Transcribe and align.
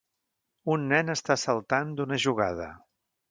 Un 0.75 0.87
nen 0.93 1.13
està 1.15 1.37
saltant 1.43 1.93
d'una 1.99 2.19
jugada. 2.27 2.73